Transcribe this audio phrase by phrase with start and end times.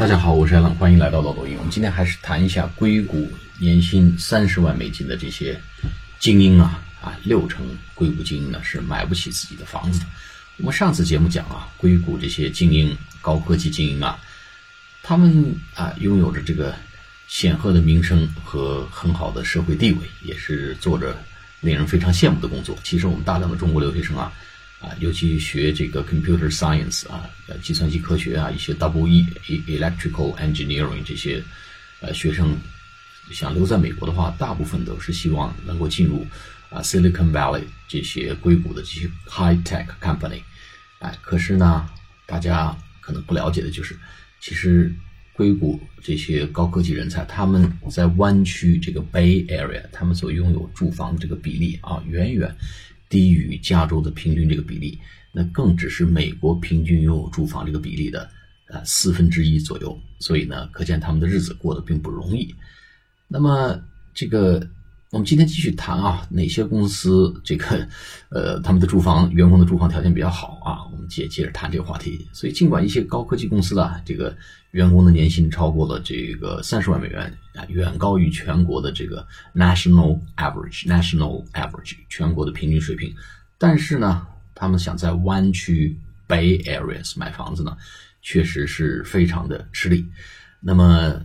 [0.00, 1.54] 大家好，我是艾冷，欢迎来到老抖音。
[1.58, 5.60] 我们今天还是谈一下硅谷年薪三十万美金的这些
[6.18, 10.06] 精英啊啊，六成硅谷精英呢是买不起自己的房子的。
[10.56, 14.18] 我们上次节目讲啊，硅谷这些精英、高科技精英啊，
[15.02, 16.74] 他们啊拥有着这个
[17.28, 21.14] 显赫的名声和很好的社会地位，也是做着
[21.60, 22.74] 令人非常羡慕的工作。
[22.82, 24.32] 其实我们大量的中国留学生啊。
[24.80, 29.26] 啊，尤其学这个 computer science 啊，呃，计算机科学啊，一些 double E
[29.66, 31.42] electrical engineering 这些
[32.00, 32.56] 呃学生
[33.30, 36.26] 想留在美国的话，大部分都是希望能够进入
[36.70, 40.40] 啊 Silicon Valley 这些硅谷的这些 high tech company。
[41.00, 41.86] 哎，可是呢，
[42.26, 43.94] 大家可能不了解的就是，
[44.40, 44.90] 其实
[45.34, 52.54] 硅谷这些高科技人才，他们在湾区这个 Bay Area，他们所拥有住房这个比例啊，远远。
[53.10, 54.98] 低于加州的平均这个比例，
[55.30, 58.30] 那更只是美国平均拥有住房这个比例的
[58.68, 62.54] 呃四分之一左右，所以呢，可见他们的日子过得并不容易。
[63.28, 63.78] 那么
[64.14, 64.66] 这个。
[65.10, 67.84] 我们今天继续谈啊，哪些公司这个，
[68.28, 70.86] 呃，他们的住房员工的住房条件比较好啊？
[70.92, 72.28] 我们接接着谈这个话题。
[72.32, 74.32] 所以，尽管一些高科技公司的这个
[74.70, 77.22] 员工的年薪超过了这个三十万美元
[77.56, 83.12] 啊，远高于全国的这个 national average，national average 全国的平均水平，
[83.58, 87.76] 但是呢，他们想在湾区 Bay Areas 买房子呢，
[88.22, 90.06] 确实是非常的吃力。
[90.60, 91.20] 那么。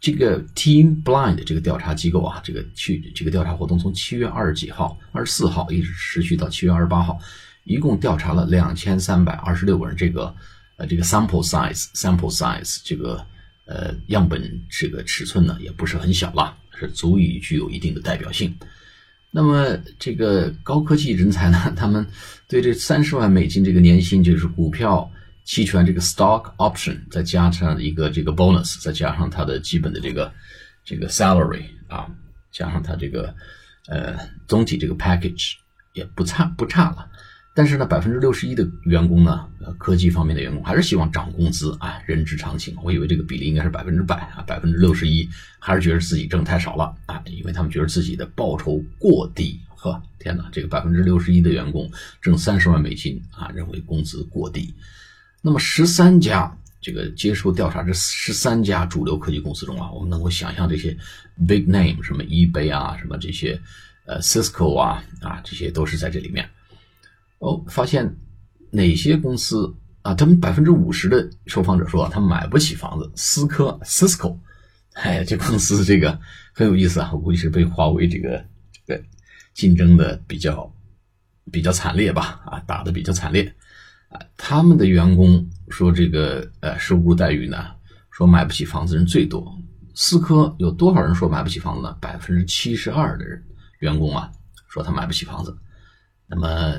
[0.00, 7.18] 这个 Team Blind 这个调查机构啊，这个去这个调查活动从七月二十几号、二十四号一直持续到七月二十八号，
[7.64, 9.96] 一共调查了两千三百二十六个人。
[9.96, 10.32] 这个
[10.76, 13.20] 呃，这个 sample size sample size 这个
[13.64, 18.54] 呃样本这个尺寸呢，也不是很小了，是足以具有一定的代表性。
[19.32, 22.06] 那么这个高科技人才呢， 他们
[22.46, 25.10] 对这三十万美金这个年薪，就是股票。
[25.48, 30.30] 期权这个 stock option，再加上一个这个 bonus，再加上它的基本的这个
[30.84, 32.06] 这个 salary 啊，
[32.52, 33.34] 加上它这个
[33.86, 34.14] 呃
[34.46, 35.54] 总体这个 package
[35.94, 37.08] 也不差不差了。
[37.54, 39.48] 但是呢，百分之六十一的员工呢，
[39.78, 42.76] 科技方面的员工还是希望涨工资啊，人之常情。
[42.84, 45.26] 我以为这个比例应该是百分之百啊，百分之六十一
[45.58, 49.58] 还是觉得自己挣太少了啊，因为他们觉得自己的报酬过低。
[49.76, 54.74] 呵，天哪，这个百分之六十一的员工挣三十万美金啊，认为工资过低。
[55.40, 60.96] 那么十三家这个接受调查，这十三家主流科技公司中啊，我们能够想象这些
[61.46, 63.60] big name 什么 eBay 啊，什么这些
[64.06, 66.48] 呃 Cisco 啊啊，这些都是在这里面。
[67.38, 68.16] 哦，发现
[68.70, 69.72] 哪些公司
[70.02, 70.14] 啊？
[70.14, 73.10] 他们百分之五十的受访者说他买不起房子。
[73.14, 74.36] 思科 Cisco，
[74.94, 76.18] 哎，这公司这个
[76.52, 79.02] 很有意思啊，我估计是被华为这个这个
[79.54, 80.72] 竞争的比较
[81.52, 82.40] 比较惨烈吧？
[82.46, 83.54] 啊，打的比较惨烈。
[84.08, 87.74] 啊，他们的员工说这个呃收入待遇呢，
[88.10, 89.56] 说买不起房子人最多。
[89.94, 91.92] 思科有多少人说买不起房子呢？
[92.00, 93.44] 百分之七十二的人
[93.80, 94.30] 员工啊
[94.68, 95.58] 说他买不起房子。
[96.26, 96.74] 那么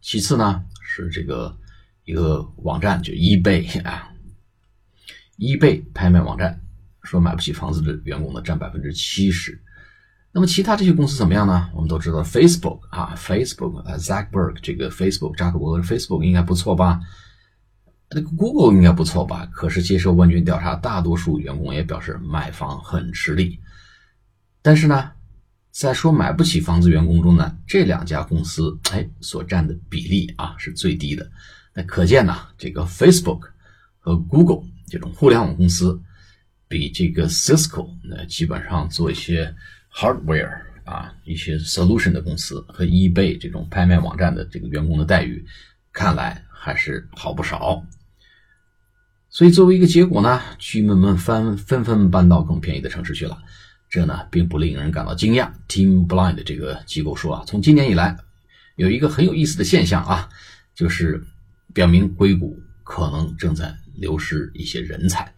[0.00, 1.56] 其次呢是这个
[2.04, 4.10] 一个网站就 eBay 啊
[5.38, 6.60] ，eBay 拍卖网站
[7.02, 9.60] 说买不起房子的员工呢占百分之七十。
[10.30, 11.70] 那么其他这些公司怎么样呢？
[11.74, 17.00] 我们都知道，Facebook 啊，Facebook 啊，Zuckerberg 这个 Facebook 扎克伯格的 Facebook 应该不错吧？
[18.10, 19.46] 那个 Google 应该不错吧？
[19.50, 23.58] 可是接受问卷调查，大多数员工也表示买房很吃力。
[24.60, 25.10] 但是呢，
[25.70, 31.28] 在说买不起房子员工中呢，这两家公司哎所占的比例啊是最低的。
[31.74, 33.40] 那可见呢，这个 Facebook
[33.98, 35.98] 和 Google 这种互联网公司，
[36.68, 39.52] 比这个 Cisco 那基本上做一些。
[39.92, 45.44] Hardware 啊，一些 solution 的公司和 eBay 这种拍卖网站的这个员工的待遇，
[45.92, 47.84] 看来还是好不少。
[49.30, 53.38] 所以作为一个结果呢，居民们纷纷纷搬到更便宜的城市去了。
[53.90, 55.50] 这呢，并不令人感到惊讶。
[55.68, 58.16] Team Blind 这个机构说啊，从今年以来，
[58.76, 60.28] 有一个很有意思的现象啊，
[60.74, 61.22] 就是
[61.74, 65.32] 表明硅谷可能正在流失一些人才。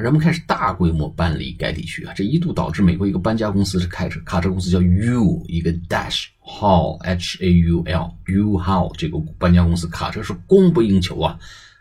[0.00, 11.38] 人们开始大规模搬离该地区啊，这一度导致美国一个搬家公司是开车卡车公司叫 U 一个 Dash Haul H A U L U Haul 这个搬家公司卡车是供不应求啊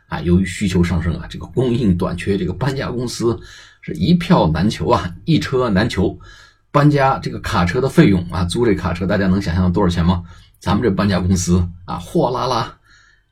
[0.08, 3.40] 啊，由于需求上升啊，这个供应短缺，这个搬家公司
[3.82, 6.18] 是一票难求啊，一车难求。
[6.72, 10.24] 搬家这个卡车的费用啊，租这卡车大家能想象多少钱吗？
[10.60, 12.75] 咱们这搬家公司啊，货拉拉。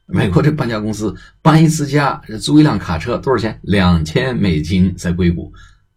[0.05, 3.57] 美国这搬家公司搬一次家，租一辆卡车多少钱？
[3.63, 5.51] 两千美金在硅谷。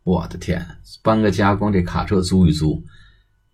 [0.05, 0.65] 我的天，
[1.03, 2.83] 搬个家光这卡车租一租，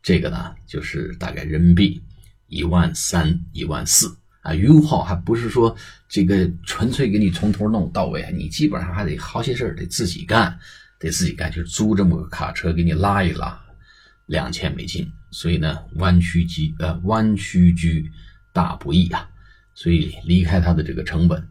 [0.02, 2.02] 这个呢就是大概人民币
[2.49, 5.75] 一万三、一万四啊，U-Haul 还不是说
[6.08, 10.58] 这个纯粹给你从头弄到尾，你基本上还得好些事得自己干，
[10.98, 13.58] 得自己干，就是租这么个卡车给你拉一拉，
[14.26, 15.10] 两千美金。
[15.31, 18.05] 所以呢，弯曲居呃弯曲居
[18.52, 19.26] 大不易啊，
[19.74, 21.42] 所以离开它的这个成本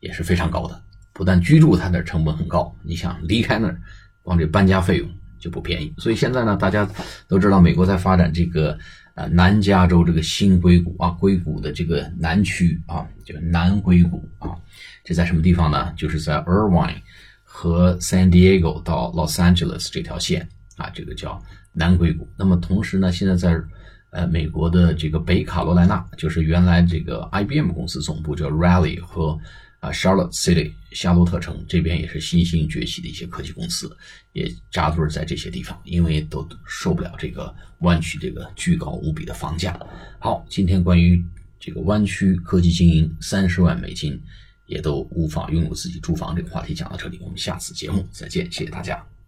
[0.00, 0.82] 也是非常高的。
[1.12, 3.80] 不但居住它的成本很高，你想离开那儿，
[4.22, 5.92] 光这搬家费用就不便宜。
[5.98, 6.88] 所以现在呢，大家
[7.28, 8.78] 都知道美国在发展这个
[9.14, 14.56] 呃南加州这个新硅谷啊，硅谷的这个南区啊，就南硅谷啊，
[15.04, 15.92] 这在什么地方呢？
[15.96, 17.02] 就是在 Irvine
[17.42, 21.42] 和 San Diego 到 Los Angeles 这条线啊，这个叫。
[21.72, 22.26] 南硅谷。
[22.36, 23.56] 那么同时呢，现在在
[24.10, 29.38] 呃美国的这个北卡罗来纳，就是原来这个 IBM 公司总部叫 Raleigh 和
[29.80, 33.96] 啊 Charlotte City 夏洛特城这边也是新兴崛起的一些科技公司，
[34.32, 39.78] 也扎堆在这些地方，因为都受不了这个湾区这个巨高无比的房价。
[40.18, 41.24] 好，今天关于
[41.58, 44.20] 这个湾区科技精英三十万美金
[44.66, 49.19] 也都无法拥有自己住房这个话题讲到这里，我们下次节目再见，谢谢大家。